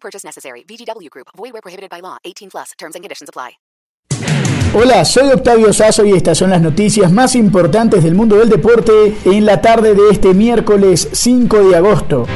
[0.00, 0.64] Purchase necessary.
[1.10, 1.28] Group.
[1.62, 2.18] Prohibited by law.
[2.24, 2.72] 18 plus.
[2.78, 3.58] Terms and conditions apply.
[4.74, 9.16] Hola, soy Octavio Sazo y estas son las noticias más importantes del mundo del deporte
[9.24, 12.26] en la tarde de este miércoles 5 de agosto.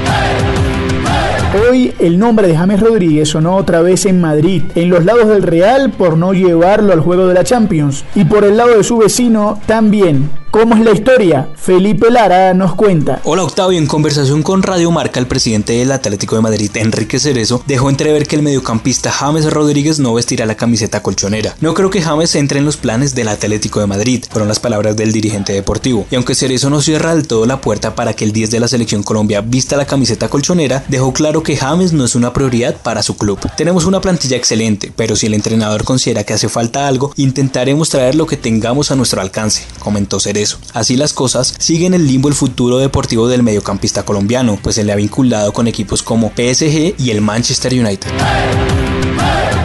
[1.68, 5.42] Hoy el nombre de James Rodríguez sonó otra vez en Madrid, en los lados del
[5.42, 8.96] Real por no llevarlo al juego de la Champions y por el lado de su
[8.96, 10.41] vecino también.
[10.52, 11.48] ¿Cómo es la historia?
[11.56, 13.22] Felipe Lara nos cuenta.
[13.24, 17.62] Hola Octavio, en conversación con Radio Marca, el presidente del Atlético de Madrid, Enrique Cerezo,
[17.66, 21.54] dejó entrever que el mediocampista James Rodríguez no vestirá la camiseta colchonera.
[21.62, 24.94] No creo que James entre en los planes del Atlético de Madrid, fueron las palabras
[24.94, 26.04] del dirigente deportivo.
[26.10, 28.68] Y aunque Cerezo no cierra del todo la puerta para que el 10 de la
[28.68, 33.02] selección Colombia vista la camiseta colchonera, dejó claro que James no es una prioridad para
[33.02, 33.38] su club.
[33.56, 38.16] Tenemos una plantilla excelente, pero si el entrenador considera que hace falta algo, intentaremos traer
[38.16, 40.41] lo que tengamos a nuestro alcance, comentó Cerezo.
[40.72, 44.84] Así las cosas, sigue en el limbo el futuro deportivo del mediocampista colombiano, pues se
[44.84, 48.10] le ha vinculado con equipos como PSG y el Manchester United.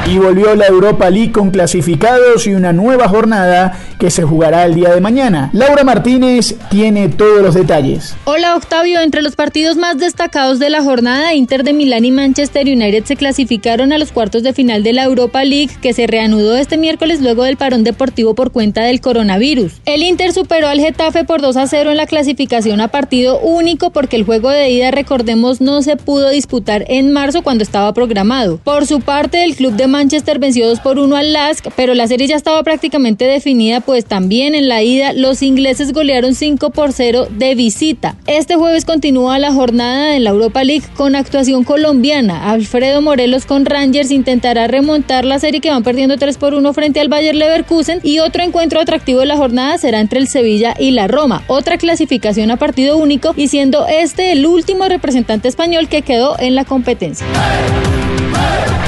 [0.06, 4.76] Y volvió la Europa League con clasificados y una nueva jornada que se jugará el
[4.76, 5.50] día de mañana.
[5.54, 8.16] Laura Martínez tiene todos los detalles.
[8.26, 12.68] Hola Octavio, entre los partidos más destacados de la jornada, Inter de Milán y Manchester
[12.68, 16.58] United se clasificaron a los cuartos de final de la Europa League que se reanudó
[16.58, 19.74] este miércoles luego del parón deportivo por cuenta del coronavirus.
[19.86, 23.92] El Inter superó al Getafe por 2 a 0 en la clasificación a partido único
[23.92, 28.60] porque el juego de ida, recordemos, no se pudo disputar en marzo cuando estaba programado.
[28.64, 32.08] Por su parte, el club de Manchester venció 2 por 1 al Lask, pero la
[32.08, 36.92] serie ya estaba prácticamente definida, pues también en la ida los ingleses golearon 5 por
[36.92, 38.18] 0 de visita.
[38.28, 42.52] Este jueves continúa la jornada en la Europa League con actuación colombiana.
[42.52, 47.00] Alfredo Morelos con Rangers intentará remontar la serie que van perdiendo 3 por 1 frente
[47.00, 50.92] al Bayer Leverkusen y otro encuentro atractivo de la jornada será entre el Sevilla y
[50.92, 51.44] la Roma.
[51.48, 56.56] Otra clasificación a partido único y siendo este el último representante español que quedó en
[56.56, 57.26] la competencia.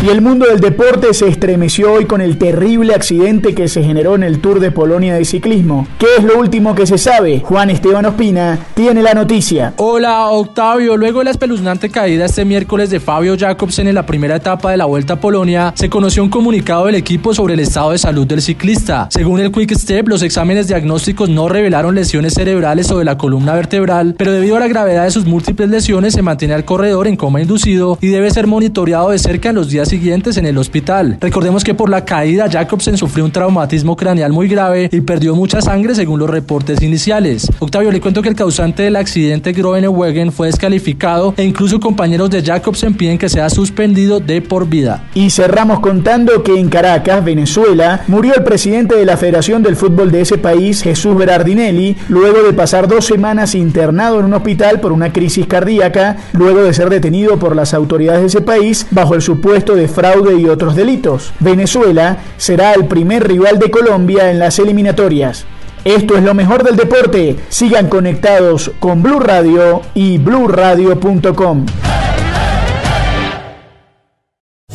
[0.01, 4.15] Y el mundo del deporte se estremeció hoy con el terrible accidente que se generó
[4.15, 5.89] en el Tour de Polonia de ciclismo.
[5.97, 7.41] ¿Qué es lo último que se sabe?
[7.41, 9.73] Juan Esteban Ospina tiene la noticia.
[9.75, 14.37] Hola Octavio, luego de la espeluznante caída este miércoles de Fabio Jacobsen en la primera
[14.37, 17.91] etapa de la Vuelta a Polonia, se conoció un comunicado del equipo sobre el estado
[17.91, 19.09] de salud del ciclista.
[19.11, 23.53] Según el Quick Step, los exámenes diagnósticos no revelaron lesiones cerebrales o de la columna
[23.53, 27.17] vertebral, pero debido a la gravedad de sus múltiples lesiones se mantiene al corredor en
[27.17, 31.17] coma inducido y debe ser monitoreado de cerca en los días siguientes en el hospital.
[31.19, 35.61] Recordemos que por la caída Jacobsen sufrió un traumatismo craneal muy grave y perdió mucha
[35.61, 37.51] sangre según los reportes iniciales.
[37.59, 42.43] Octavio, le cuento que el causante del accidente Groenewegen fue descalificado e incluso compañeros de
[42.43, 45.03] Jacobsen piden que sea suspendido de por vida.
[45.13, 50.11] Y cerramos contando que en Caracas, Venezuela, murió el presidente de la Federación del Fútbol
[50.11, 54.91] de ese país, Jesús Berardinelli, luego de pasar dos semanas internado en un hospital por
[54.91, 59.21] una crisis cardíaca, luego de ser detenido por las autoridades de ese país bajo el
[59.21, 61.33] supuesto de fraude y otros delitos.
[61.39, 65.45] Venezuela será el primer rival de Colombia en las eliminatorias.
[65.83, 67.37] Esto es lo mejor del deporte.
[67.49, 71.65] Sigan conectados con Blue Radio y bluradio.com.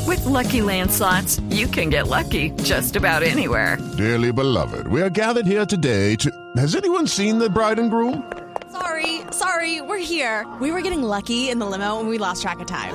[0.07, 3.79] With lucky landslots, you can get lucky just about anywhere.
[3.97, 6.31] Dearly beloved, we are gathered here today to.
[6.57, 8.23] Has anyone seen the bride and groom?
[8.73, 10.47] Sorry, sorry, we're here.
[10.61, 12.95] We were getting lucky in the limo and we lost track of time.